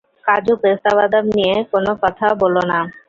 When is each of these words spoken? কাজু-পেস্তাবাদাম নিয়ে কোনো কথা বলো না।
কাজু-পেস্তাবাদাম 0.25 1.25
নিয়ে 1.35 1.55
কোনো 1.71 1.91
কথা 2.03 2.27
বলো 2.41 2.61
না। 2.71 2.79